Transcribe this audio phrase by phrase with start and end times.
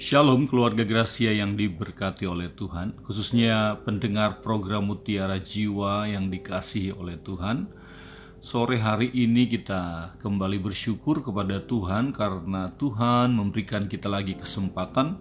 [0.00, 7.20] Shalom keluarga Gracia yang diberkati oleh Tuhan, khususnya pendengar program Mutiara Jiwa yang dikasihi oleh
[7.20, 7.68] Tuhan.
[8.40, 15.20] Sore hari ini kita kembali bersyukur kepada Tuhan karena Tuhan memberikan kita lagi kesempatan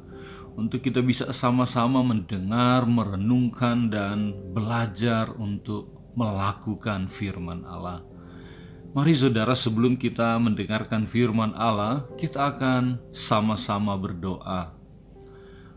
[0.56, 8.09] untuk kita bisa sama-sama mendengar, merenungkan, dan belajar untuk melakukan firman Allah.
[8.90, 14.74] Mari saudara sebelum kita mendengarkan firman Allah, kita akan sama-sama berdoa.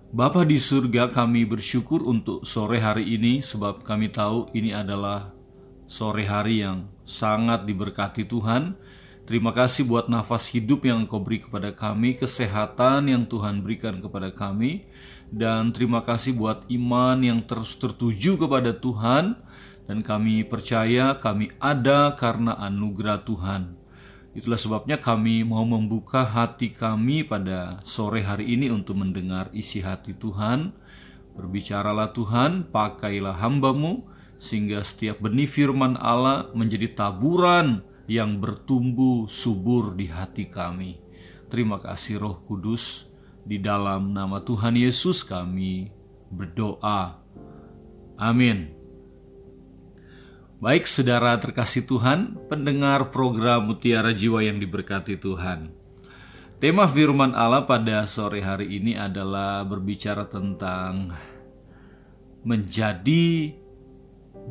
[0.09, 5.29] Bapa di surga kami bersyukur untuk sore hari ini sebab kami tahu ini adalah
[5.85, 8.81] sore hari yang sangat diberkati Tuhan.
[9.29, 14.33] Terima kasih buat nafas hidup yang Engkau beri kepada kami, kesehatan yang Tuhan berikan kepada
[14.33, 14.89] kami,
[15.29, 19.37] dan terima kasih buat iman yang terus tertuju kepada Tuhan,
[19.93, 23.77] dan kami percaya kami ada karena anugerah Tuhan.
[24.33, 30.17] Itulah sebabnya kami mau membuka hati kami pada sore hari ini untuk mendengar isi hati
[30.17, 30.73] Tuhan.
[31.37, 34.09] Berbicaralah Tuhan, pakailah hambamu,
[34.41, 41.05] sehingga setiap benih firman Allah menjadi taburan yang bertumbuh subur di hati kami.
[41.53, 43.13] Terima kasih Roh Kudus,
[43.45, 45.93] di dalam nama Tuhan Yesus kami
[46.33, 47.21] berdoa.
[48.17, 48.82] Amin.
[50.63, 55.75] Baik saudara terkasih Tuhan, pendengar program Mutiara Jiwa yang diberkati Tuhan.
[56.63, 61.19] Tema firman Allah pada sore hari ini adalah berbicara tentang
[62.47, 63.59] menjadi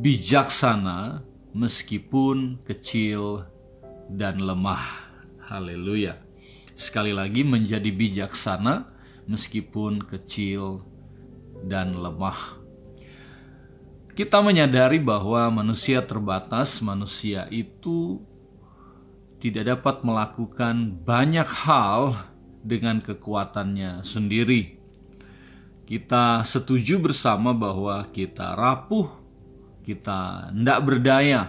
[0.03, 1.23] bijaksana
[1.55, 3.47] meskipun kecil
[4.11, 4.83] dan lemah.
[5.47, 6.19] Haleluya.
[6.75, 8.83] Sekali lagi menjadi bijaksana
[9.31, 10.83] meskipun kecil
[11.63, 12.60] dan lemah.
[14.11, 18.19] Kita menyadari bahwa manusia terbatas, manusia itu
[19.39, 22.27] tidak dapat melakukan banyak hal
[22.59, 24.77] dengan kekuatannya sendiri.
[25.87, 29.07] Kita setuju bersama bahwa kita rapuh,
[29.83, 31.41] kita tidak berdaya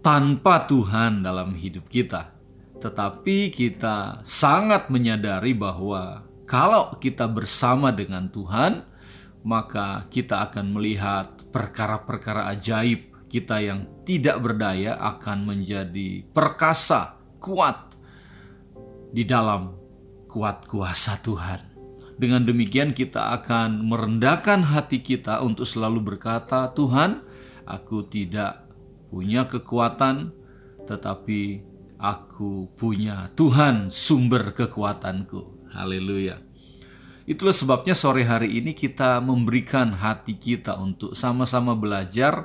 [0.00, 2.32] tanpa Tuhan dalam hidup kita.
[2.80, 8.84] Tetapi kita sangat menyadari bahwa kalau kita bersama dengan Tuhan,
[9.44, 17.92] maka kita akan melihat perkara-perkara ajaib kita yang tidak berdaya akan menjadi perkasa, kuat
[19.12, 19.76] di dalam
[20.30, 21.60] kuat kuasa Tuhan.
[22.14, 27.26] Dengan demikian kita akan merendahkan hati kita untuk selalu berkata, Tuhan,
[27.66, 28.70] aku tidak
[29.10, 30.30] punya kekuatan,
[30.86, 31.62] tetapi
[31.98, 35.70] aku punya Tuhan sumber kekuatanku.
[35.74, 36.53] Haleluya.
[37.24, 42.44] Itulah sebabnya sore hari ini kita memberikan hati kita untuk sama-sama belajar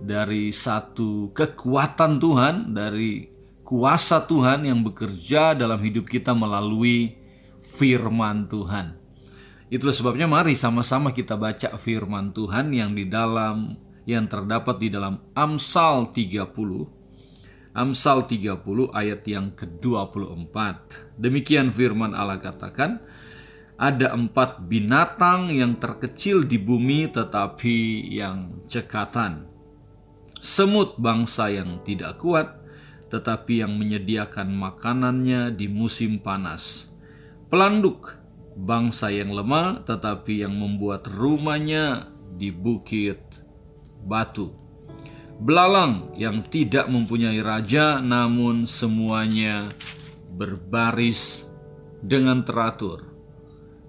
[0.00, 3.28] dari satu kekuatan Tuhan, dari
[3.68, 7.20] kuasa Tuhan yang bekerja dalam hidup kita melalui
[7.60, 8.96] firman Tuhan.
[9.68, 13.76] Itulah sebabnya mari sama-sama kita baca firman Tuhan yang di dalam
[14.08, 17.04] yang terdapat di dalam Amsal 30
[17.74, 18.62] Amsal 30
[18.94, 20.54] ayat yang ke-24.
[21.18, 23.02] Demikian firman Allah katakan,
[23.74, 29.50] ada empat binatang yang terkecil di bumi tetapi yang cekatan.
[30.38, 32.54] Semut bangsa yang tidak kuat
[33.10, 36.90] tetapi yang menyediakan makanannya di musim panas.
[37.50, 38.14] Pelanduk
[38.54, 43.18] bangsa yang lemah tetapi yang membuat rumahnya di bukit
[44.06, 44.54] batu.
[45.34, 49.66] Belalang yang tidak mempunyai raja namun semuanya
[50.30, 51.42] berbaris
[51.98, 53.13] dengan teratur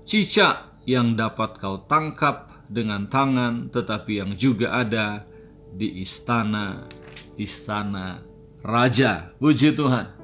[0.05, 5.25] cicak yang dapat kau tangkap dengan tangan, tetapi yang juga ada
[5.73, 8.21] di istana-istana
[8.61, 9.33] raja.
[9.41, 10.15] Puji Tuhan.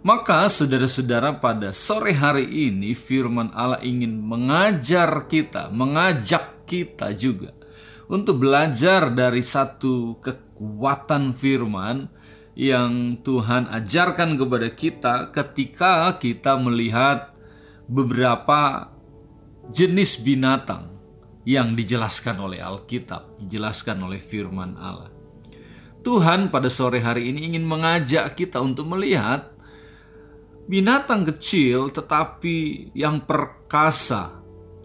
[0.00, 7.52] Maka saudara-saudara pada sore hari ini firman Allah ingin mengajar kita, mengajak kita juga
[8.08, 12.08] untuk belajar dari satu kekuatan firman
[12.56, 17.30] yang Tuhan ajarkan kepada kita ketika kita melihat
[17.86, 18.90] beberapa
[19.70, 20.90] jenis binatang
[21.46, 25.10] yang dijelaskan oleh Alkitab, dijelaskan oleh firman Allah.
[26.00, 29.52] Tuhan pada sore hari ini ingin mengajak kita untuk melihat
[30.64, 34.40] binatang kecil tetapi yang perkasa.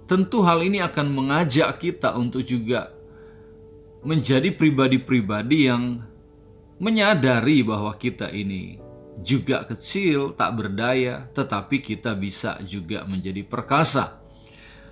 [0.05, 2.93] Tentu hal ini akan mengajak kita untuk juga
[4.05, 5.97] menjadi pribadi-pribadi yang
[6.77, 8.77] menyadari bahwa kita ini
[9.23, 14.24] juga kecil, tak berdaya, tetapi kita bisa juga menjadi perkasa.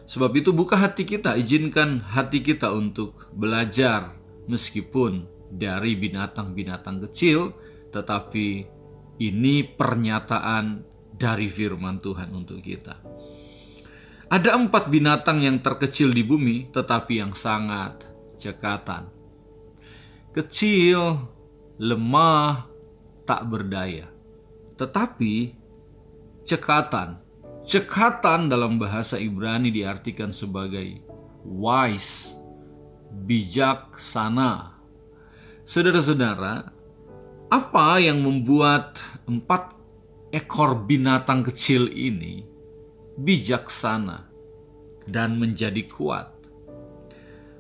[0.04, 4.20] Sebab itu buka hati kita, izinkan hati kita untuk belajar
[4.52, 7.56] meskipun dari binatang-binatang kecil,
[7.94, 8.68] tetapi
[9.24, 10.84] ini pernyataan
[11.16, 13.00] dari firman Tuhan untuk kita.
[14.28, 19.08] Ada empat binatang yang terkecil di bumi, tetapi yang sangat cekatan.
[20.34, 21.16] Kecil,
[21.78, 22.66] lemah,
[23.30, 24.10] tak berdaya.
[24.76, 25.54] Tetapi
[26.44, 27.23] cekatan.
[27.63, 31.00] Cekatan dalam bahasa Ibrani diartikan sebagai
[31.48, 32.36] wise,
[33.24, 34.75] bijaksana.
[35.63, 36.75] Saudara-saudara,
[37.48, 39.80] apa yang membuat empat
[40.36, 42.44] ekor binatang kecil ini
[43.15, 44.27] bijaksana
[45.07, 46.36] dan menjadi kuat?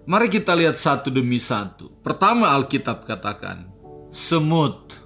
[0.03, 1.87] Mari kita lihat satu demi satu.
[2.03, 3.71] Pertama Alkitab katakan,
[4.11, 4.99] semut.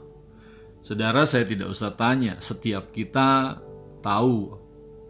[0.81, 3.61] Saudara saya tidak usah tanya, setiap kita
[4.01, 4.66] tahu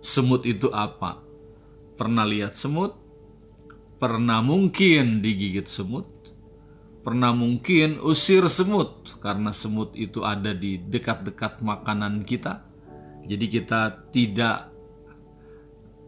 [0.07, 1.19] semut itu apa.
[2.00, 2.95] Pernah lihat semut?
[4.00, 6.07] Pernah mungkin digigit semut?
[7.04, 12.63] Pernah mungkin usir semut karena semut itu ada di dekat-dekat makanan kita.
[13.27, 14.71] Jadi kita tidak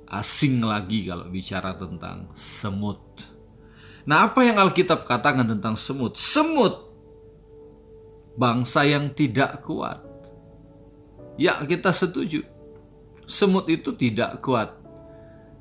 [0.07, 3.04] asing lagi kalau bicara tentang semut.
[4.07, 6.16] Nah, apa yang Alkitab katakan tentang semut?
[6.16, 6.88] Semut
[8.40, 10.01] bangsa yang tidak kuat.
[11.40, 12.58] Ya, kita setuju.
[13.29, 14.73] Semut itu tidak kuat.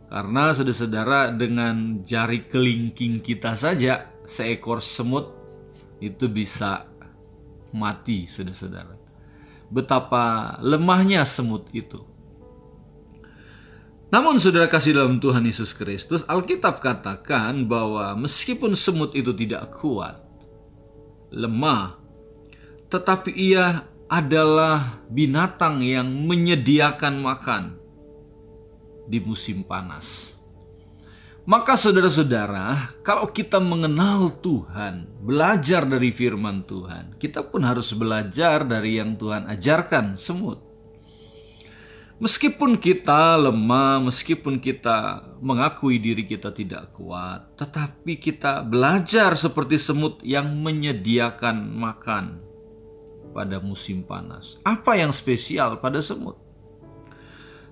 [0.08, 5.36] Karena saudara-saudara dengan jari kelingking kita saja, seekor semut
[6.00, 6.88] itu bisa
[7.76, 8.96] mati, saudara-saudara.
[9.68, 12.00] Betapa lemahnya semut itu.
[14.08, 20.16] Namun saudara kasih dalam Tuhan Yesus Kristus, Alkitab katakan bahwa meskipun semut itu tidak kuat,
[21.28, 22.00] lemah,
[22.88, 27.76] tetapi ia adalah binatang yang menyediakan makan
[29.04, 30.36] di musim panas.
[31.48, 39.00] Maka saudara-saudara, kalau kita mengenal Tuhan, belajar dari firman Tuhan, kita pun harus belajar dari
[39.00, 40.60] yang Tuhan ajarkan semut.
[42.20, 50.20] Meskipun kita lemah, meskipun kita mengakui diri kita tidak kuat, tetapi kita belajar seperti semut
[50.26, 52.47] yang menyediakan makan
[53.30, 54.56] pada musim panas.
[54.64, 56.36] Apa yang spesial pada semut?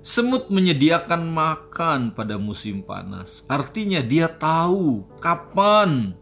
[0.04, 3.42] Semut menyediakan makan pada musim panas.
[3.50, 6.14] Artinya dia tahu kapan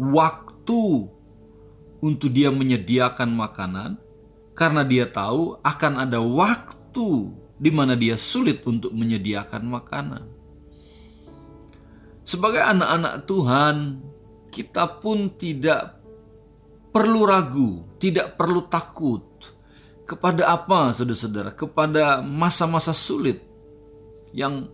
[0.00, 1.12] waktu
[2.00, 3.90] untuk dia menyediakan makanan
[4.56, 10.24] karena dia tahu akan ada waktu di mana dia sulit untuk menyediakan makanan.
[12.24, 13.76] Sebagai anak-anak Tuhan,
[14.48, 16.03] kita pun tidak
[16.94, 19.26] perlu ragu, tidak perlu takut.
[20.06, 21.50] Kepada apa, saudara-saudara?
[21.56, 23.42] Kepada masa-masa sulit
[24.30, 24.70] yang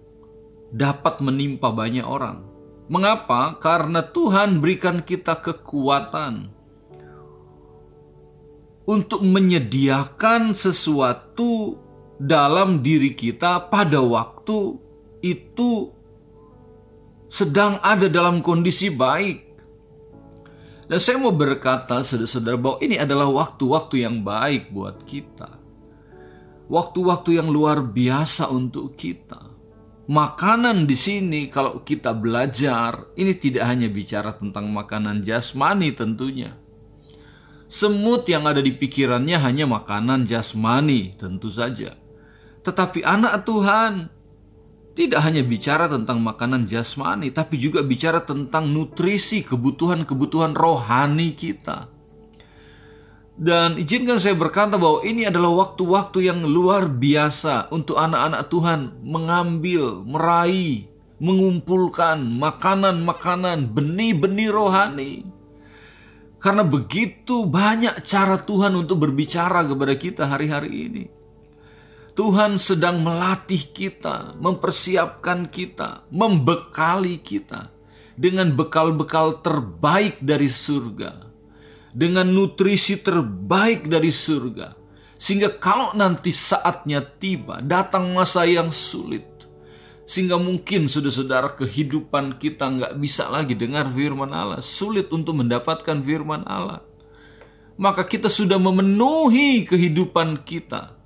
[0.68, 2.44] dapat menimpa banyak orang.
[2.90, 3.56] Mengapa?
[3.62, 6.50] Karena Tuhan berikan kita kekuatan
[8.90, 11.78] untuk menyediakan sesuatu
[12.18, 14.76] dalam diri kita pada waktu
[15.22, 15.94] itu
[17.30, 19.49] sedang ada dalam kondisi baik.
[20.90, 25.46] Dan saya mau berkata saudara-saudara bahwa ini adalah waktu-waktu yang baik buat kita.
[26.66, 29.38] Waktu-waktu yang luar biasa untuk kita.
[30.10, 36.58] Makanan di sini kalau kita belajar, ini tidak hanya bicara tentang makanan jasmani tentunya.
[37.70, 41.94] Semut yang ada di pikirannya hanya makanan jasmani tentu saja.
[42.66, 44.10] Tetapi anak Tuhan
[45.00, 51.88] tidak hanya bicara tentang makanan jasmani, tapi juga bicara tentang nutrisi, kebutuhan-kebutuhan rohani kita.
[53.40, 60.04] Dan izinkan saya berkata bahwa ini adalah waktu-waktu yang luar biasa untuk anak-anak Tuhan mengambil,
[60.04, 65.24] meraih, mengumpulkan makanan-makanan, benih-benih rohani.
[66.36, 71.04] Karena begitu banyak cara Tuhan untuk berbicara kepada kita hari-hari ini.
[72.20, 77.72] Tuhan sedang melatih kita, mempersiapkan kita, membekali kita
[78.12, 81.16] dengan bekal-bekal terbaik dari surga,
[81.96, 84.76] dengan nutrisi terbaik dari surga,
[85.16, 89.24] sehingga kalau nanti saatnya tiba, datang masa yang sulit,
[90.04, 96.44] sehingga mungkin saudara-saudara kehidupan kita nggak bisa lagi dengar firman Allah, sulit untuk mendapatkan firman
[96.44, 96.84] Allah.
[97.80, 100.99] Maka kita sudah memenuhi kehidupan kita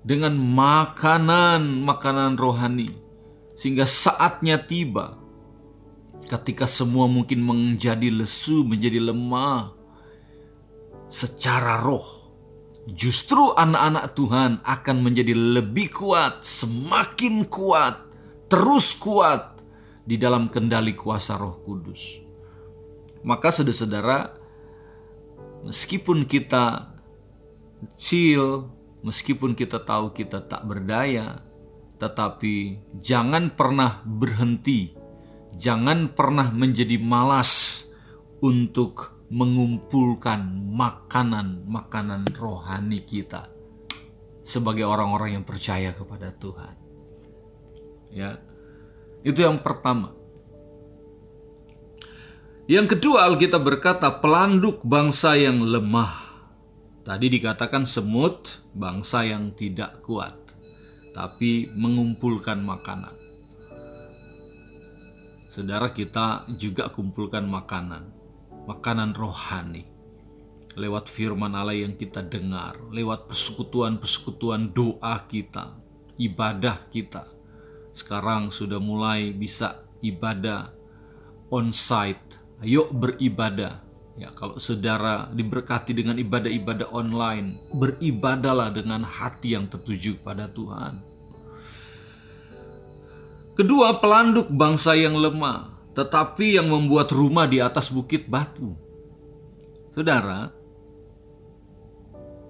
[0.00, 2.96] dengan makanan-makanan rohani
[3.52, 5.20] sehingga saatnya tiba
[6.24, 9.74] ketika semua mungkin menjadi lesu, menjadi lemah
[11.10, 12.22] secara roh.
[12.88, 18.08] Justru anak-anak Tuhan akan menjadi lebih kuat, semakin kuat,
[18.48, 19.60] terus kuat
[20.08, 22.24] di dalam kendali kuasa Roh Kudus.
[23.20, 24.32] Maka saudara-saudara,
[25.68, 26.88] meskipun kita
[27.84, 31.40] kecil, Meskipun kita tahu kita tak berdaya,
[31.96, 34.92] tetapi jangan pernah berhenti,
[35.56, 37.84] jangan pernah menjadi malas
[38.44, 40.42] untuk mengumpulkan
[40.74, 43.46] makanan-makanan rohani kita
[44.40, 46.74] sebagai orang-orang yang percaya kepada Tuhan.
[48.10, 48.42] Ya.
[49.22, 50.16] Itu yang pertama.
[52.66, 56.30] Yang kedua Alkitab berkata pelanduk bangsa yang lemah.
[57.02, 60.36] Tadi dikatakan semut bangsa yang tidak kuat,
[61.10, 63.16] tapi mengumpulkan makanan.
[65.50, 68.06] Saudara kita juga kumpulkan makanan,
[68.70, 69.82] makanan rohani.
[70.78, 75.74] Lewat firman Allah yang kita dengar, lewat persekutuan-persekutuan doa kita,
[76.14, 77.26] ibadah kita.
[77.90, 80.70] Sekarang sudah mulai bisa ibadah
[81.50, 82.38] on-site.
[82.62, 83.89] Ayo beribadah
[84.20, 91.00] Ya, kalau saudara diberkati dengan ibadah-ibadah online, beribadalah dengan hati yang tertuju pada Tuhan.
[93.56, 98.76] Kedua, pelanduk bangsa yang lemah, tetapi yang membuat rumah di atas bukit batu.
[99.96, 100.52] Saudara,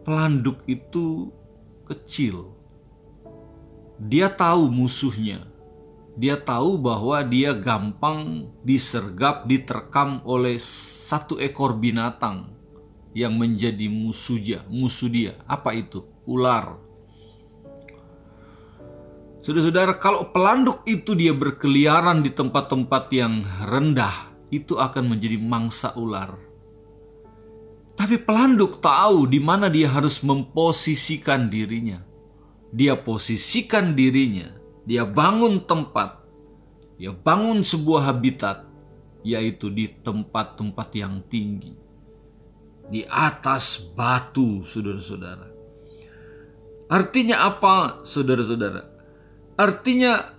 [0.02, 1.30] pelanduk itu
[1.86, 2.50] kecil.
[3.94, 5.49] Dia tahu musuhnya,
[6.20, 12.52] dia tahu bahwa dia gampang disergap, diterkam oleh satu ekor binatang
[13.16, 15.32] yang menjadi musuh dia, musuh dia.
[15.48, 16.04] Apa itu?
[16.28, 16.76] Ular.
[19.40, 26.36] Saudara-saudara, kalau pelanduk itu dia berkeliaran di tempat-tempat yang rendah, itu akan menjadi mangsa ular.
[27.96, 32.04] Tapi pelanduk tahu di mana dia harus memposisikan dirinya.
[32.68, 36.20] Dia posisikan dirinya dia bangun tempat,
[36.96, 38.64] dia bangun sebuah habitat,
[39.24, 41.76] yaitu di tempat-tempat yang tinggi,
[42.88, 45.48] di atas batu, saudara-saudara.
[46.90, 48.82] Artinya apa, saudara-saudara?
[49.54, 50.34] Artinya,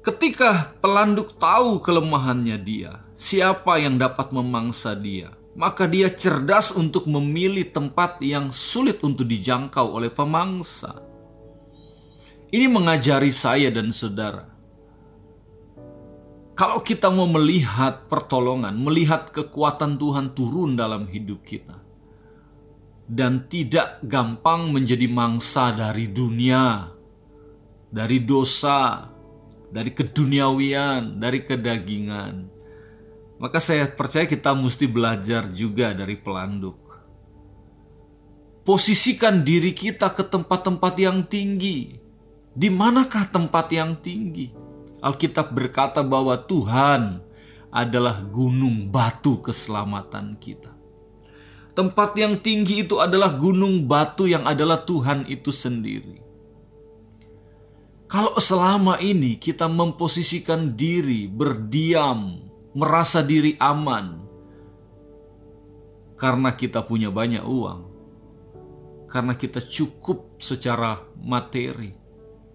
[0.00, 7.70] ketika pelanduk tahu kelemahannya dia, siapa yang dapat memangsa dia, maka dia cerdas untuk memilih
[7.70, 10.98] tempat yang sulit untuk dijangkau oleh pemangsa.
[12.54, 14.46] Ini mengajari saya dan saudara.
[16.54, 21.82] Kalau kita mau melihat pertolongan, melihat kekuatan Tuhan turun dalam hidup kita,
[23.10, 26.94] dan tidak gampang menjadi mangsa dari dunia,
[27.90, 29.10] dari dosa,
[29.74, 32.46] dari keduniawian, dari kedagingan,
[33.42, 37.02] maka saya percaya kita mesti belajar juga dari pelanduk.
[38.62, 42.03] Posisikan diri kita ke tempat-tempat yang tinggi,
[42.54, 44.54] di manakah tempat yang tinggi?
[45.02, 47.20] Alkitab berkata bahwa Tuhan
[47.74, 50.72] adalah gunung batu keselamatan kita.
[51.74, 56.22] Tempat yang tinggi itu adalah gunung batu yang adalah Tuhan itu sendiri.
[58.06, 62.46] Kalau selama ini kita memposisikan diri berdiam,
[62.78, 64.22] merasa diri aman
[66.14, 67.80] karena kita punya banyak uang,
[69.10, 72.03] karena kita cukup secara materi,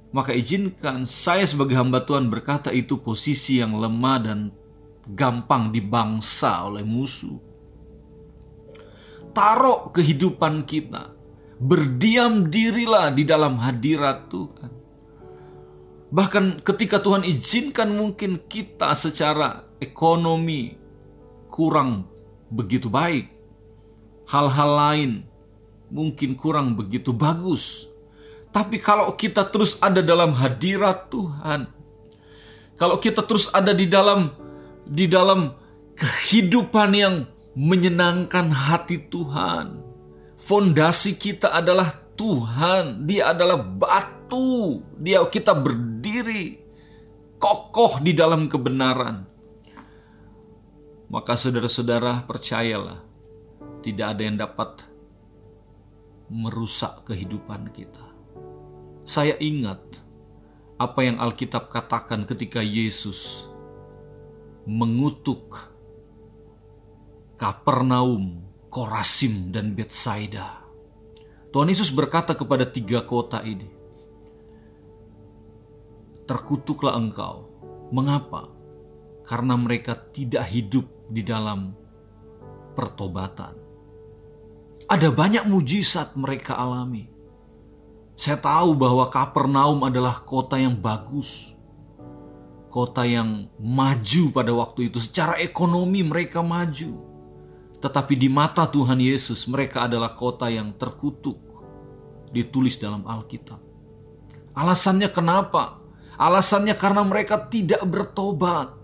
[0.10, 4.40] maka izinkan saya sebagai hamba Tuhan berkata itu posisi yang lemah dan
[5.10, 7.38] gampang dibangsa oleh musuh.
[9.30, 11.14] Taruh kehidupan kita,
[11.62, 14.72] berdiam dirilah di dalam hadirat Tuhan.
[16.10, 20.74] Bahkan ketika Tuhan izinkan mungkin kita secara ekonomi
[21.54, 22.10] kurang
[22.50, 23.30] begitu baik,
[24.26, 25.12] hal-hal lain
[25.94, 27.89] mungkin kurang begitu bagus,
[28.60, 31.72] tapi kalau kita terus ada dalam hadirat Tuhan,
[32.76, 34.36] kalau kita terus ada di dalam
[34.84, 35.56] di dalam
[35.96, 37.24] kehidupan yang
[37.56, 39.80] menyenangkan hati Tuhan,
[40.44, 46.60] fondasi kita adalah Tuhan, Dia adalah batu, Dia kita berdiri
[47.40, 49.24] kokoh di dalam kebenaran.
[51.08, 53.00] Maka saudara-saudara percayalah,
[53.80, 54.84] tidak ada yang dapat
[56.28, 58.09] merusak kehidupan kita.
[59.10, 59.82] Saya ingat
[60.78, 63.50] apa yang Alkitab katakan ketika Yesus
[64.70, 65.74] mengutuk
[67.34, 70.62] Kapernaum, Korasim, dan Betsaida.
[71.50, 73.66] Tuhan Yesus berkata kepada tiga kota ini,
[76.30, 77.50] Terkutuklah engkau.
[77.90, 78.46] Mengapa?
[79.26, 81.74] Karena mereka tidak hidup di dalam
[82.78, 83.58] pertobatan.
[84.86, 87.18] Ada banyak mujizat mereka alami
[88.20, 91.56] saya tahu bahwa Kapernaum adalah kota yang bagus.
[92.68, 95.00] Kota yang maju pada waktu itu.
[95.00, 97.00] Secara ekonomi mereka maju.
[97.80, 101.40] Tetapi di mata Tuhan Yesus mereka adalah kota yang terkutuk.
[102.36, 103.56] Ditulis dalam Alkitab.
[104.52, 105.80] Alasannya kenapa?
[106.20, 108.76] Alasannya karena mereka tidak bertobat.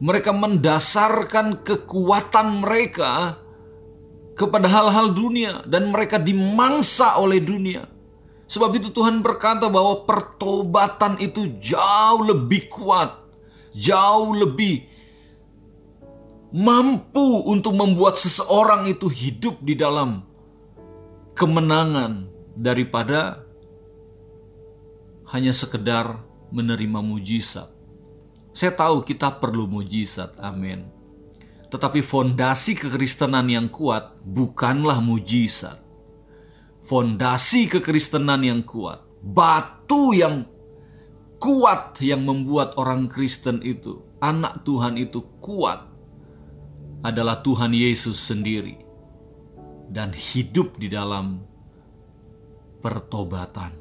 [0.00, 3.36] Mereka mendasarkan kekuatan mereka
[4.32, 7.95] kepada hal-hal dunia dan mereka dimangsa oleh dunia.
[8.46, 13.18] Sebab itu Tuhan berkata bahwa pertobatan itu jauh lebih kuat,
[13.74, 14.86] jauh lebih
[16.54, 20.22] mampu untuk membuat seseorang itu hidup di dalam
[21.34, 23.44] kemenangan daripada
[25.34, 26.22] hanya sekedar
[26.54, 27.68] menerima mujizat.
[28.56, 30.86] Saya tahu kita perlu mujizat, amin.
[31.66, 35.85] Tetapi fondasi kekristenan yang kuat bukanlah mujizat.
[36.86, 40.46] Fondasi kekristenan yang kuat, batu yang
[41.42, 45.82] kuat yang membuat orang Kristen itu, anak Tuhan itu kuat
[47.02, 48.78] adalah Tuhan Yesus sendiri
[49.90, 51.42] dan hidup di dalam
[52.78, 53.74] pertobatan.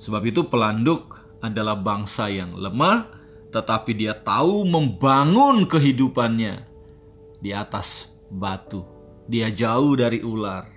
[0.00, 3.12] Sebab itu pelanduk adalah bangsa yang lemah,
[3.52, 6.64] tetapi dia tahu membangun kehidupannya
[7.44, 8.88] di atas batu.
[9.28, 10.71] Dia jauh dari ular.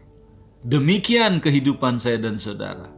[0.65, 2.89] Demikian kehidupan saya dan saudara.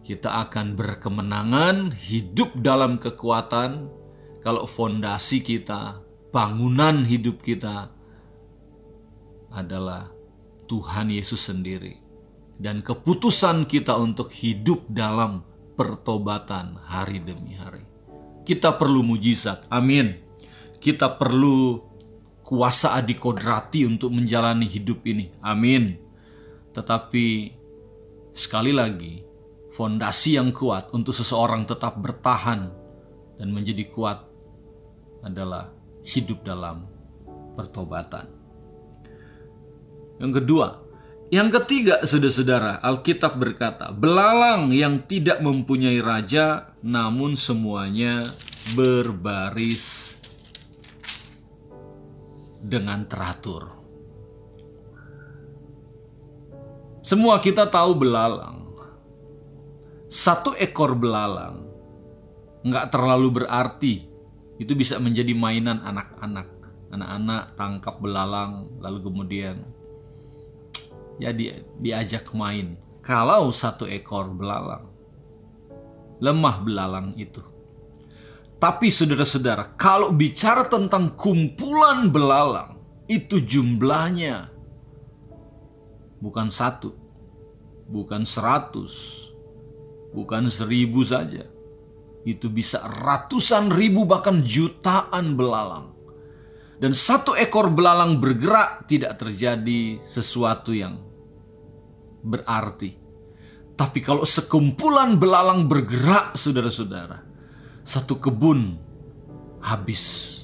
[0.00, 3.92] Kita akan berkemenangan hidup dalam kekuatan
[4.40, 6.00] kalau fondasi kita,
[6.32, 7.92] bangunan hidup kita
[9.52, 10.08] adalah
[10.64, 12.00] Tuhan Yesus sendiri.
[12.56, 15.44] Dan keputusan kita untuk hidup dalam
[15.76, 17.84] pertobatan hari demi hari.
[18.48, 20.16] Kita perlu mujizat, amin.
[20.80, 21.84] Kita perlu
[22.40, 26.07] kuasa adikodrati untuk menjalani hidup ini, amin.
[26.72, 27.26] Tetapi
[28.32, 29.22] sekali lagi,
[29.72, 32.70] fondasi yang kuat untuk seseorang tetap bertahan
[33.38, 34.24] dan menjadi kuat
[35.22, 35.70] adalah
[36.02, 36.86] hidup dalam
[37.54, 38.26] pertobatan.
[40.18, 40.68] Yang kedua,
[41.28, 48.24] yang ketiga, saudara-saudara, Alkitab berkata, belalang yang tidak mempunyai raja, namun semuanya
[48.72, 50.16] berbaris
[52.64, 53.77] dengan teratur.
[57.08, 58.68] Semua kita tahu belalang.
[60.12, 61.64] Satu ekor belalang
[62.60, 64.04] nggak terlalu berarti.
[64.60, 66.52] Itu bisa menjadi mainan anak-anak.
[66.92, 69.56] Anak-anak tangkap belalang, lalu kemudian
[71.16, 71.48] ya di,
[71.80, 72.76] diajak main.
[73.00, 74.92] Kalau satu ekor belalang,
[76.20, 77.40] lemah belalang itu.
[78.60, 82.76] Tapi saudara-saudara, kalau bicara tentang kumpulan belalang,
[83.08, 84.57] itu jumlahnya
[86.18, 86.94] bukan satu,
[87.88, 89.26] bukan seratus,
[90.12, 91.46] bukan seribu saja.
[92.26, 95.96] Itu bisa ratusan ribu bahkan jutaan belalang.
[96.78, 100.94] Dan satu ekor belalang bergerak tidak terjadi sesuatu yang
[102.22, 102.94] berarti.
[103.78, 107.22] Tapi kalau sekumpulan belalang bergerak, saudara-saudara,
[107.86, 108.74] satu kebun
[109.62, 110.34] habis.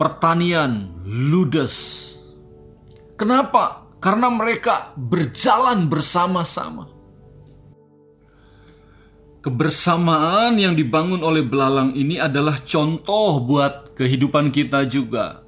[0.00, 2.13] Pertanian ludes.
[3.14, 3.86] Kenapa?
[4.02, 6.90] Karena mereka berjalan bersama-sama.
[9.44, 15.44] Kebersamaan yang dibangun oleh belalang ini adalah contoh buat kehidupan kita juga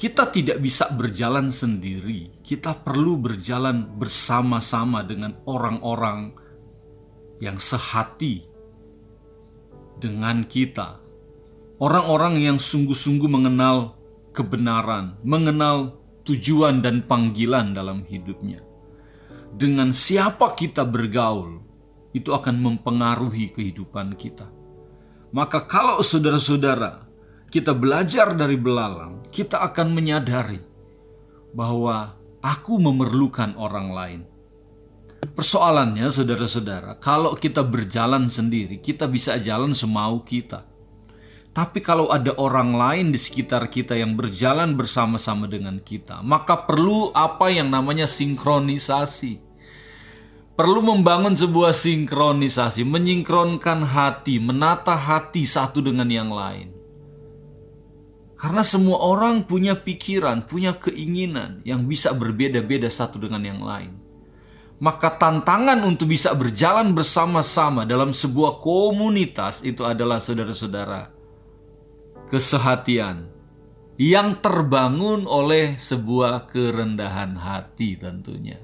[0.00, 2.40] kita tidak bisa berjalan sendiri.
[2.40, 6.32] Kita perlu berjalan bersama-sama dengan orang-orang
[7.36, 8.40] yang sehati
[10.00, 10.96] dengan kita.
[11.76, 14.00] Orang-orang yang sungguh-sungguh mengenal
[14.32, 15.99] kebenaran, mengenal
[16.30, 18.62] tujuan dan panggilan dalam hidupnya.
[19.50, 21.58] Dengan siapa kita bergaul,
[22.14, 24.46] itu akan mempengaruhi kehidupan kita.
[25.34, 27.06] Maka kalau saudara-saudara
[27.50, 30.62] kita belajar dari belalang, kita akan menyadari
[31.50, 34.20] bahwa aku memerlukan orang lain.
[35.20, 40.69] Persoalannya, saudara-saudara, kalau kita berjalan sendiri, kita bisa jalan semau kita.
[41.50, 47.10] Tapi kalau ada orang lain di sekitar kita yang berjalan bersama-sama dengan kita, maka perlu
[47.10, 49.42] apa yang namanya sinkronisasi.
[50.54, 56.70] Perlu membangun sebuah sinkronisasi, menyingkronkan hati, menata hati satu dengan yang lain.
[58.38, 63.98] Karena semua orang punya pikiran, punya keinginan yang bisa berbeda-beda satu dengan yang lain.
[64.80, 71.19] Maka tantangan untuk bisa berjalan bersama-sama dalam sebuah komunitas itu adalah saudara-saudara
[72.28, 73.30] kesehatian
[73.96, 78.60] yang terbangun oleh sebuah kerendahan hati tentunya.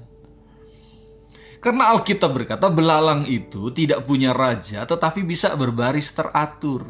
[1.57, 6.85] Karena Alkitab berkata belalang itu tidak punya raja tetapi bisa berbaris teratur.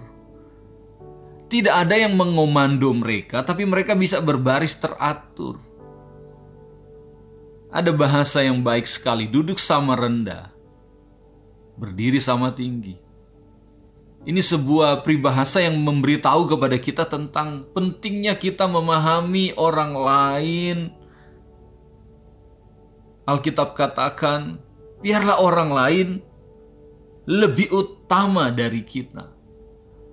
[1.47, 5.55] Tidak ada yang mengomando mereka, tapi mereka bisa berbaris teratur.
[7.71, 10.51] Ada bahasa yang baik sekali, duduk sama rendah.
[11.77, 13.06] berdiri sama tinggi.
[14.27, 20.77] Ini sebuah peribahasa yang memberitahu kepada kita tentang pentingnya kita memahami orang lain.
[23.23, 24.59] Alkitab katakan,
[24.99, 26.07] biarlah orang lain
[27.23, 29.31] lebih utama dari kita.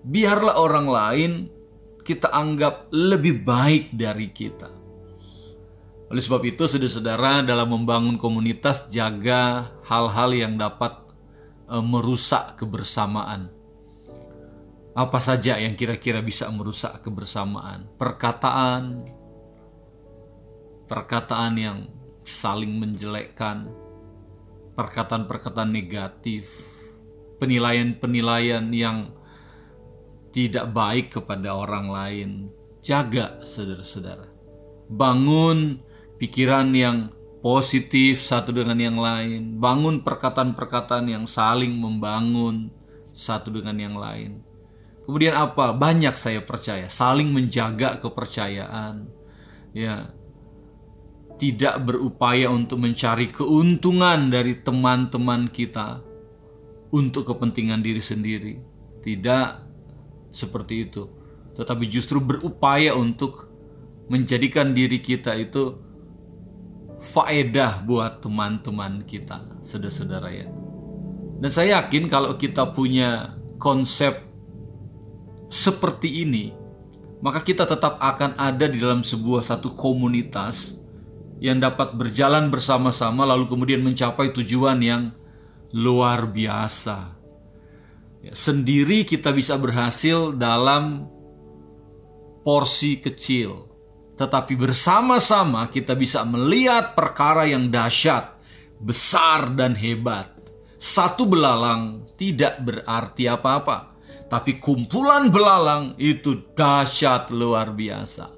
[0.07, 1.33] Biarlah orang lain
[2.07, 4.71] kita anggap lebih baik dari kita.
[6.07, 11.03] Oleh sebab itu, saudara-saudara, dalam membangun komunitas, jaga hal-hal yang dapat
[11.67, 13.64] uh, merusak kebersamaan.
[14.95, 17.91] Apa saja yang kira-kira bisa merusak kebersamaan?
[17.99, 19.03] Perkataan,
[20.87, 21.79] perkataan yang
[22.23, 23.75] saling menjelekkan,
[24.79, 26.47] perkataan-perkataan negatif,
[27.43, 29.11] penilaian-penilaian yang
[30.31, 32.31] tidak baik kepada orang lain.
[32.79, 34.31] Jaga, saudara-saudara.
[34.87, 35.83] Bangun
[36.23, 37.11] pikiran yang
[37.43, 39.59] positif satu dengan yang lain.
[39.59, 42.71] Bangun perkataan-perkataan yang saling membangun
[43.11, 44.54] satu dengan yang lain.
[45.05, 45.77] Kemudian apa?
[45.77, 49.09] Banyak saya percaya, saling menjaga kepercayaan.
[49.77, 50.13] Ya.
[51.35, 56.01] Tidak berupaya untuk mencari keuntungan dari teman-teman kita
[56.95, 58.55] untuk kepentingan diri sendiri.
[59.03, 59.49] Tidak
[60.31, 61.05] seperti itu.
[61.59, 63.51] Tetapi justru berupaya untuk
[64.09, 65.79] menjadikan diri kita itu
[66.99, 70.49] faedah buat teman-teman kita, saudara-saudara ya.
[71.43, 74.34] Dan saya yakin kalau kita punya konsep
[75.55, 76.51] seperti ini,
[77.23, 80.83] maka kita tetap akan ada di dalam sebuah satu komunitas
[81.39, 85.15] yang dapat berjalan bersama-sama lalu kemudian mencapai tujuan yang
[85.71, 87.15] luar biasa.
[88.27, 91.07] Ya, sendiri kita bisa berhasil dalam
[92.43, 93.71] porsi kecil,
[94.19, 98.35] tetapi bersama-sama kita bisa melihat perkara yang dahsyat,
[98.83, 100.35] besar, dan hebat.
[100.83, 103.94] Satu belalang tidak berarti apa-apa,
[104.29, 108.31] tapi kumpulan belalang itu dahsyat luar biasa.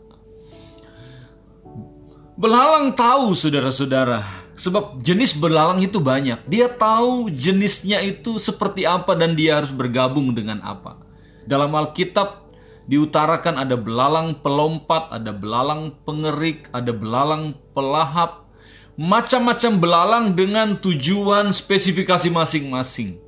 [2.37, 6.49] Belalang tahu, saudara-saudara, Sebab jenis belalang itu banyak.
[6.49, 10.96] Dia tahu jenisnya itu seperti apa dan dia harus bergabung dengan apa.
[11.44, 12.49] Dalam Alkitab
[12.88, 18.49] diutarakan ada belalang pelompat, ada belalang pengerik, ada belalang pelahap.
[18.96, 23.20] Macam-macam belalang dengan tujuan spesifikasi masing-masing.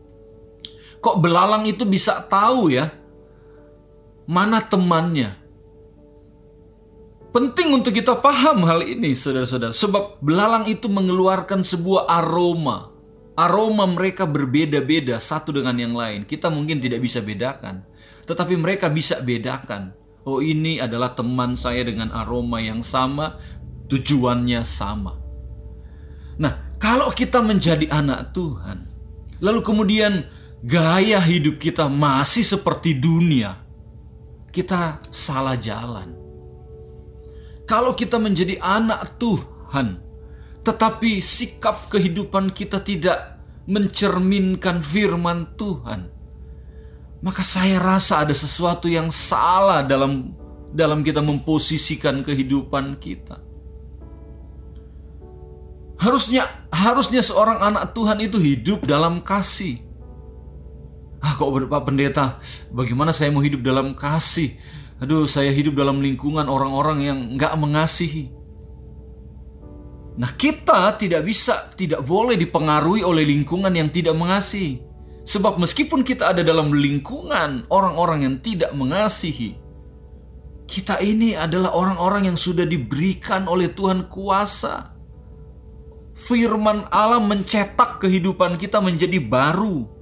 [0.98, 2.90] Kok belalang itu bisa tahu ya?
[4.26, 5.38] Mana temannya?
[7.28, 12.90] Penting untuk kita paham hal ini, saudara-saudara, sebab belalang itu mengeluarkan sebuah aroma.
[13.38, 16.26] Aroma mereka berbeda-beda satu dengan yang lain.
[16.26, 17.86] Kita mungkin tidak bisa bedakan,
[18.26, 19.94] tetapi mereka bisa bedakan.
[20.26, 23.38] Oh, ini adalah teman saya dengan aroma yang sama,
[23.86, 25.14] tujuannya sama.
[26.40, 28.88] Nah, kalau kita menjadi anak Tuhan,
[29.38, 30.26] lalu kemudian
[30.64, 33.58] gaya hidup kita masih seperti dunia,
[34.50, 36.18] kita salah jalan
[37.68, 40.00] kalau kita menjadi anak Tuhan,
[40.64, 46.08] tetapi sikap kehidupan kita tidak mencerminkan firman Tuhan,
[47.20, 50.32] maka saya rasa ada sesuatu yang salah dalam
[50.72, 53.36] dalam kita memposisikan kehidupan kita.
[56.00, 59.84] Harusnya harusnya seorang anak Tuhan itu hidup dalam kasih.
[61.18, 62.38] Ah kok Pak Pendeta,
[62.70, 64.54] bagaimana saya mau hidup dalam kasih?
[65.02, 68.34] Aduh, saya hidup dalam lingkungan orang-orang yang nggak mengasihi.
[70.18, 74.82] Nah, kita tidak bisa, tidak boleh dipengaruhi oleh lingkungan yang tidak mengasihi.
[75.22, 79.54] Sebab meskipun kita ada dalam lingkungan orang-orang yang tidak mengasihi,
[80.66, 84.98] kita ini adalah orang-orang yang sudah diberikan oleh Tuhan kuasa.
[86.18, 89.97] Firman Allah mencetak kehidupan kita menjadi baru.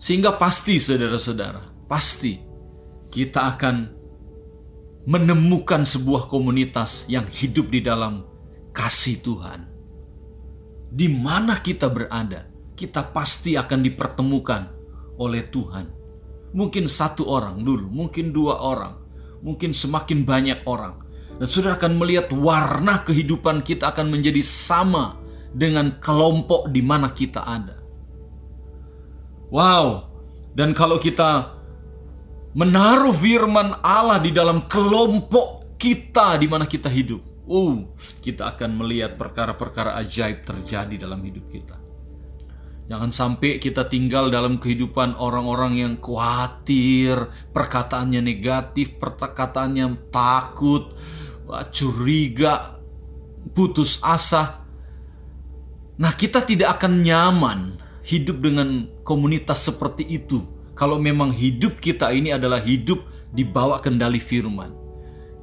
[0.00, 2.40] Sehingga pasti saudara-saudara, pasti
[3.12, 3.76] kita akan
[5.04, 8.24] menemukan sebuah komunitas yang hidup di dalam
[8.72, 9.68] kasih Tuhan.
[10.88, 14.62] Di mana kita berada, kita pasti akan dipertemukan
[15.20, 15.86] oleh Tuhan.
[16.56, 19.04] Mungkin satu orang dulu, mungkin dua orang,
[19.44, 20.96] mungkin semakin banyak orang.
[21.36, 25.20] Dan saudara akan melihat warna kehidupan kita akan menjadi sama
[25.52, 27.79] dengan kelompok di mana kita ada.
[29.50, 30.06] Wow,
[30.54, 31.58] dan kalau kita
[32.54, 37.22] menaruh firman Allah di dalam kelompok kita di mana kita hidup.
[37.50, 37.82] Oh,
[38.22, 41.82] kita akan melihat perkara-perkara ajaib terjadi dalam hidup kita.
[42.90, 50.94] Jangan sampai kita tinggal dalam kehidupan orang-orang yang khawatir, perkataannya negatif, perkataannya takut,
[51.70, 52.78] curiga,
[53.54, 54.62] putus asa.
[56.02, 57.60] Nah, kita tidak akan nyaman
[58.04, 60.44] hidup dengan komunitas seperti itu
[60.80, 64.72] kalau memang hidup kita ini adalah hidup di bawah kendali firman.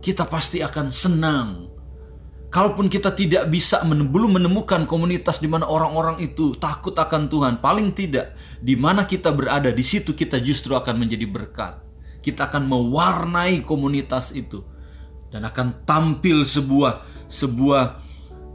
[0.02, 1.50] Kita pasti akan senang.
[2.48, 7.54] Kalaupun kita tidak bisa men belum menemukan komunitas di mana orang-orang itu takut akan Tuhan,
[7.60, 11.86] paling tidak di mana kita berada di situ kita justru akan menjadi berkat.
[12.24, 14.64] Kita akan mewarnai komunitas itu
[15.30, 18.00] dan akan tampil sebuah sebuah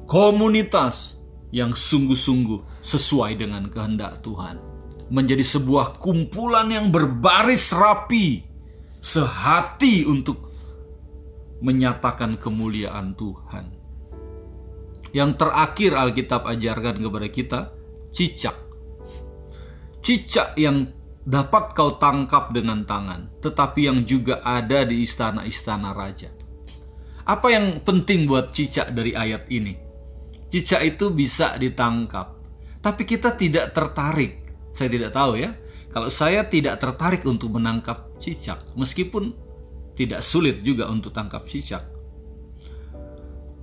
[0.09, 1.22] komunitas
[1.53, 4.73] yang sungguh-sungguh sesuai dengan kehendak Tuhan
[5.13, 8.41] menjadi sebuah kumpulan yang berbaris rapi,
[8.97, 10.49] sehati untuk
[11.61, 13.67] menyatakan kemuliaan Tuhan.
[15.13, 17.61] Yang terakhir Alkitab ajarkan kepada kita,
[18.17, 18.57] cicak.
[20.01, 20.89] Cicak yang
[21.23, 26.33] dapat kau tangkap dengan tangan, tetapi yang juga ada di istana-istana raja.
[27.29, 29.79] Apa yang penting buat cicak dari ayat ini?
[30.53, 32.37] Cicak itu bisa ditangkap,
[32.85, 35.53] tapi kita tidak tertarik saya tidak tahu ya.
[35.93, 39.37] Kalau saya tidak tertarik untuk menangkap cicak, meskipun
[39.93, 41.85] tidak sulit juga untuk tangkap cicak.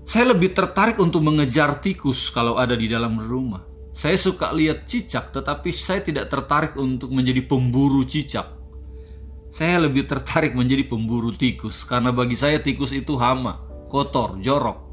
[0.06, 3.66] Saya lebih tertarik untuk mengejar tikus kalau ada di dalam rumah.
[3.90, 8.46] Saya suka lihat cicak, tetapi saya tidak tertarik untuk menjadi pemburu cicak.
[9.50, 14.89] Saya lebih tertarik menjadi pemburu tikus, karena bagi saya tikus itu hama, kotor, jorok.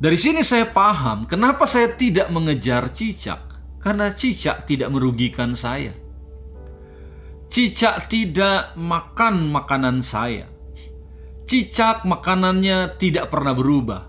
[0.00, 3.52] Dari sini saya paham kenapa saya tidak mengejar cicak.
[3.80, 5.92] Karena cicak tidak merugikan saya.
[7.48, 10.48] Cicak tidak makan makanan saya.
[11.48, 14.08] Cicak makanannya tidak pernah berubah.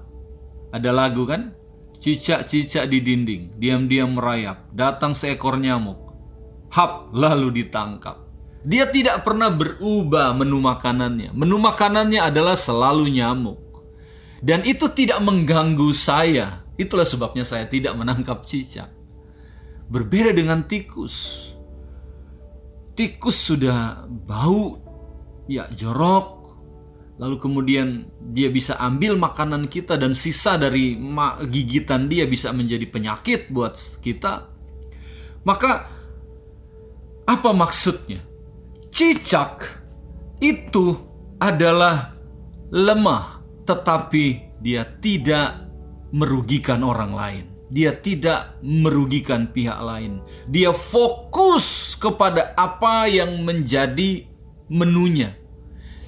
[0.71, 1.55] Ada lagu kan?
[2.01, 6.11] Cicak-cicak di dinding, diam-diam merayap, datang seekor nyamuk.
[6.73, 8.17] Hap, lalu ditangkap.
[8.61, 11.33] Dia tidak pernah berubah menu makanannya.
[11.33, 13.70] Menu makanannya adalah selalu nyamuk.
[14.41, 16.65] Dan itu tidak mengganggu saya.
[16.73, 18.89] Itulah sebabnya saya tidak menangkap cicak.
[19.85, 21.47] Berbeda dengan tikus.
[22.97, 24.81] Tikus sudah bau,
[25.45, 26.41] ya jorok.
[27.21, 30.97] Lalu kemudian dia bisa ambil makanan kita dan sisa dari
[31.53, 34.49] gigitan dia bisa menjadi penyakit buat kita.
[35.45, 35.85] Maka
[37.29, 38.25] apa maksudnya?
[38.89, 39.81] Cicak
[40.41, 40.97] itu
[41.37, 42.17] adalah
[42.73, 45.67] lemah, tetapi dia tidak
[46.11, 47.45] merugikan orang lain.
[47.71, 50.19] Dia tidak merugikan pihak lain.
[50.51, 54.27] Dia fokus kepada apa yang menjadi
[54.67, 55.31] menunya.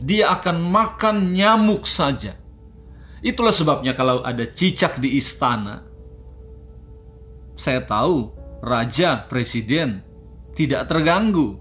[0.03, 2.35] Dia akan makan nyamuk saja.
[3.23, 5.87] Itulah sebabnya kalau ada cicak di istana,
[7.55, 10.03] saya tahu raja, presiden
[10.51, 11.55] tidak terganggu.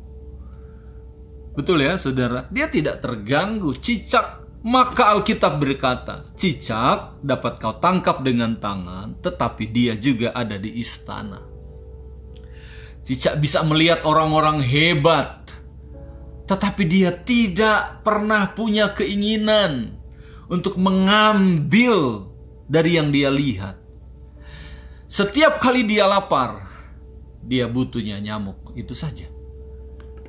[1.55, 2.51] Betul ya, saudara?
[2.51, 3.77] Dia tidak terganggu.
[3.79, 10.79] Cicak maka Alkitab berkata, cicak dapat kau tangkap dengan tangan, tetapi dia juga ada di
[10.79, 11.43] istana.
[13.03, 15.51] Cicak bisa melihat orang-orang hebat,
[16.47, 19.99] tetapi dia tidak pernah punya keinginan
[20.47, 22.31] untuk mengambil
[22.71, 23.83] dari yang dia lihat.
[25.11, 26.71] Setiap kali dia lapar,
[27.43, 29.27] dia butuhnya nyamuk, itu saja.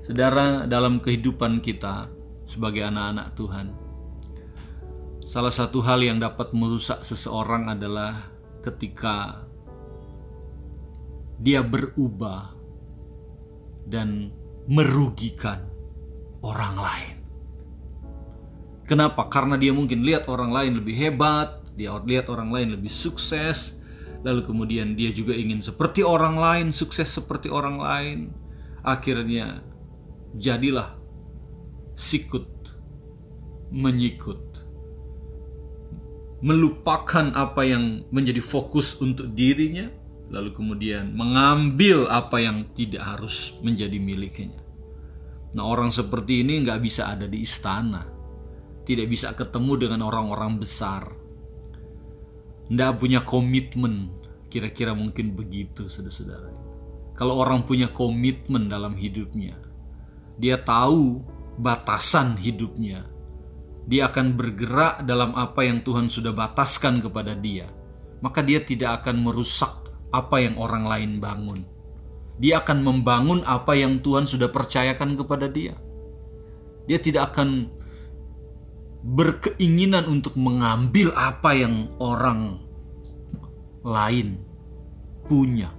[0.01, 2.09] Saudara, dalam kehidupan kita
[2.49, 3.82] sebagai anak-anak Tuhan,
[5.33, 8.29] Salah satu hal yang dapat merusak seseorang adalah
[8.61, 9.41] ketika
[11.41, 12.53] dia berubah
[13.89, 14.29] dan
[14.69, 15.65] merugikan
[16.45, 17.15] orang lain.
[18.85, 19.25] Kenapa?
[19.25, 23.81] Karena dia mungkin lihat orang lain lebih hebat, dia lihat orang lain lebih sukses,
[24.21, 28.19] lalu kemudian dia juga ingin seperti orang lain, sukses seperti orang lain.
[28.85, 29.65] Akhirnya
[30.37, 30.93] jadilah
[31.97, 32.77] sikut
[33.73, 34.69] menyikut
[36.43, 39.87] melupakan apa yang menjadi fokus untuk dirinya,
[40.27, 44.59] lalu kemudian mengambil apa yang tidak harus menjadi miliknya.
[45.55, 48.03] Nah, orang seperti ini nggak bisa ada di istana,
[48.83, 51.15] tidak bisa ketemu dengan orang-orang besar,
[52.67, 54.11] nggak punya komitmen.
[54.51, 56.51] Kira-kira mungkin begitu, saudara-saudara.
[57.15, 59.57] Kalau orang punya komitmen dalam hidupnya,
[60.37, 61.23] dia tahu
[61.57, 63.05] batasan hidupnya,
[63.83, 67.67] dia akan bergerak dalam apa yang Tuhan sudah bataskan kepada dia,
[68.23, 71.59] maka dia tidak akan merusak apa yang orang lain bangun.
[72.39, 75.75] Dia akan membangun apa yang Tuhan sudah percayakan kepada dia.
[76.87, 77.69] Dia tidak akan
[79.03, 82.63] berkeinginan untuk mengambil apa yang orang
[83.83, 84.39] lain
[85.27, 85.71] punya.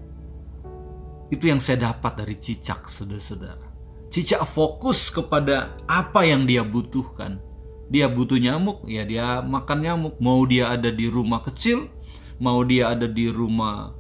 [1.33, 3.73] Itu yang saya dapat dari cicak, saudara-saudara.
[4.13, 7.41] Cicak fokus kepada apa yang dia butuhkan
[7.89, 10.15] dia butuh nyamuk, ya dia makan nyamuk.
[10.19, 11.89] Mau dia ada di rumah kecil,
[12.41, 13.93] mau dia ada di rumah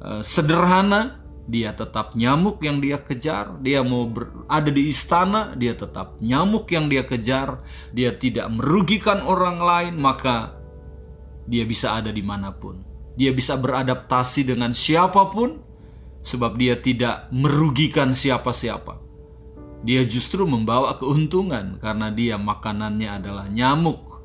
[0.00, 3.58] uh, sederhana, dia tetap nyamuk yang dia kejar.
[3.60, 4.08] Dia mau
[4.48, 7.60] ada di istana, dia tetap nyamuk yang dia kejar.
[7.92, 10.56] Dia tidak merugikan orang lain, maka
[11.44, 12.80] dia bisa ada di mana pun.
[13.12, 15.60] Dia bisa beradaptasi dengan siapa pun,
[16.24, 19.11] sebab dia tidak merugikan siapa-siapa.
[19.82, 24.22] Dia justru membawa keuntungan karena dia makanannya adalah nyamuk.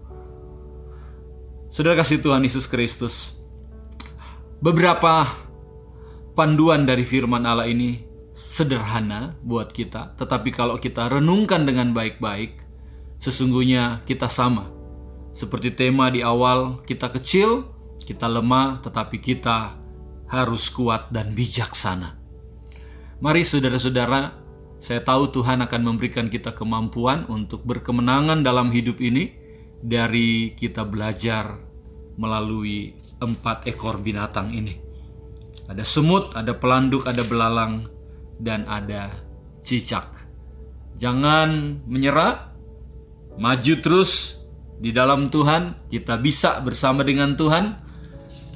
[1.68, 3.42] Saudara kasih Tuhan Yesus Kristus,
[4.62, 5.34] beberapa
[6.38, 8.06] panduan dari firman Allah ini
[8.38, 12.62] sederhana buat kita, tetapi kalau kita renungkan dengan baik-baik,
[13.18, 14.70] sesungguhnya kita sama.
[15.34, 17.66] Seperti tema di awal, kita kecil,
[18.06, 19.74] kita lemah, tetapi kita
[20.30, 22.14] harus kuat dan bijaksana.
[23.18, 24.47] Mari saudara-saudara,
[24.78, 29.34] saya tahu Tuhan akan memberikan kita kemampuan untuk berkemenangan dalam hidup ini
[29.82, 31.58] dari kita belajar
[32.18, 34.78] melalui empat ekor binatang ini.
[35.66, 37.90] Ada semut, ada pelanduk, ada belalang,
[38.38, 39.12] dan ada
[39.66, 40.30] cicak.
[40.98, 42.54] Jangan menyerah,
[43.38, 44.42] maju terus
[44.78, 45.90] di dalam Tuhan.
[45.90, 47.76] Kita bisa bersama dengan Tuhan,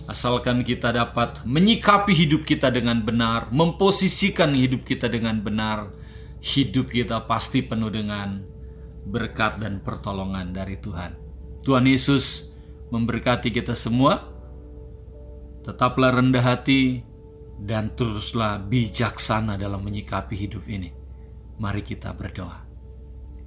[0.05, 6.00] asalkan kita dapat menyikapi hidup kita dengan benar, memposisikan hidup kita dengan benar
[6.41, 8.41] hidup kita pasti penuh dengan
[9.05, 11.13] berkat dan pertolongan dari Tuhan.
[11.61, 12.53] Tuhan Yesus
[12.89, 14.29] memberkati kita semua.
[15.61, 17.05] Tetaplah rendah hati
[17.61, 20.89] dan teruslah bijaksana dalam menyikapi hidup ini.
[21.61, 22.65] Mari kita berdoa.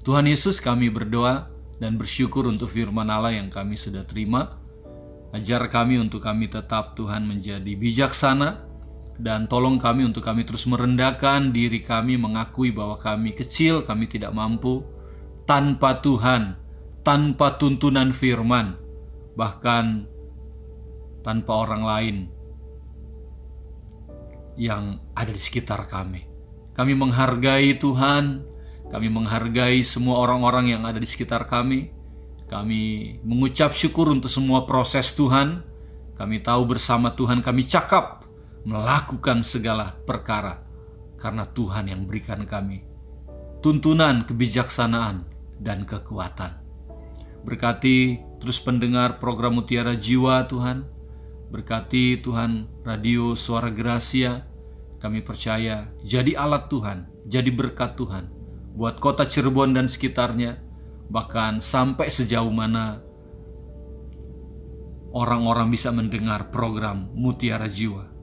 [0.07, 1.51] Tuhan Yesus kami berdoa
[1.83, 4.63] dan bersyukur untuk firman Allah yang kami sudah terima.
[5.35, 8.64] Ajar kami untuk kami tetap Tuhan menjadi bijaksana,
[9.15, 14.35] dan tolong kami untuk kami terus merendahkan diri kami mengakui bahwa kami kecil, kami tidak
[14.35, 14.83] mampu
[15.47, 16.59] tanpa Tuhan,
[17.07, 18.75] tanpa tuntunan firman,
[19.39, 20.11] bahkan
[21.23, 22.17] tanpa orang lain
[24.59, 26.27] yang ada di sekitar kami.
[26.75, 28.43] Kami menghargai Tuhan,
[28.91, 31.95] kami menghargai semua orang-orang yang ada di sekitar kami.
[32.51, 32.83] Kami
[33.23, 35.63] mengucap syukur untuk semua proses Tuhan.
[36.19, 38.24] Kami tahu bersama Tuhan kami cakap
[38.65, 40.65] melakukan segala perkara
[41.21, 42.95] karena Tuhan yang berikan kami
[43.65, 45.25] tuntunan kebijaksanaan
[45.57, 46.53] dan kekuatan.
[47.49, 50.85] Berkati terus pendengar program Mutiara Jiwa Tuhan.
[51.49, 54.45] Berkati Tuhan radio Suara Gracia.
[55.01, 58.33] Kami percaya jadi alat Tuhan, jadi berkat Tuhan
[58.73, 60.61] buat kota Cirebon dan sekitarnya,
[61.13, 63.05] bahkan sampai sejauh mana
[65.13, 68.14] orang-orang bisa mendengar program Mutiara Jiwa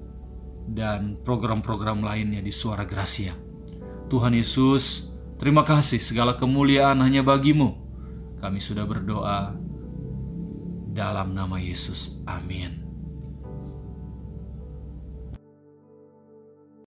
[0.67, 3.33] dan program-program lainnya di Suara Gracia.
[4.11, 5.07] Tuhan Yesus,
[5.39, 7.77] terima kasih segala kemuliaan hanya bagimu.
[8.41, 9.53] Kami sudah berdoa
[10.91, 12.19] dalam nama Yesus.
[12.27, 12.80] Amin.